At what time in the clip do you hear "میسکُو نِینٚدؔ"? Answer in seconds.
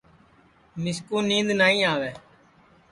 0.81-1.53